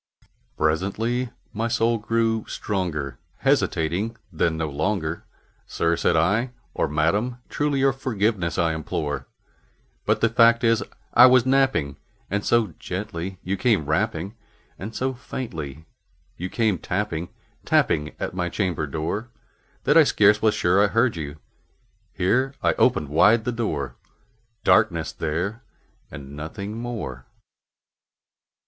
Presently 0.57 1.29
my 1.53 1.67
soul 1.67 1.99
grew 1.99 2.43
stronger; 2.47 3.19
hesitating 3.37 4.17
then 4.33 4.57
no 4.57 4.67
longer, 4.67 5.25
"Sir," 5.67 5.95
said 5.95 6.15
I, 6.15 6.49
"or 6.73 6.87
Madam, 6.87 7.37
truly 7.49 7.81
your 7.81 7.93
forgiveness 7.93 8.57
I 8.57 8.73
implore; 8.73 9.27
But 10.07 10.21
the 10.21 10.29
fact 10.29 10.63
is 10.63 10.81
I 11.13 11.27
was 11.27 11.45
napping, 11.45 11.97
and 12.31 12.43
so 12.43 12.73
gently 12.79 13.37
you 13.43 13.55
came 13.57 13.85
rapping, 13.85 14.33
And 14.79 14.95
so 14.95 15.13
faintly 15.13 15.85
you 16.35 16.49
came 16.49 16.79
tapping 16.79 17.29
tapping 17.63 18.15
at 18.19 18.33
my 18.33 18.49
chamber 18.49 18.87
door, 18.87 19.29
That 19.83 19.97
I 19.99 20.03
scarce 20.03 20.41
was 20.41 20.55
sure 20.55 20.83
I 20.83 20.87
heard 20.87 21.15
you" 21.15 21.37
here 22.11 22.55
I 22.63 22.73
opened 22.73 23.09
wide 23.09 23.45
the 23.45 23.51
door: 23.51 23.97
Darkness 24.63 25.11
there 25.11 25.61
and 26.09 26.35
nothing 26.35 26.75
more. 26.79 27.27